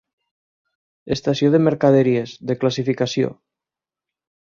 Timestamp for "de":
1.55-1.59, 2.53-2.57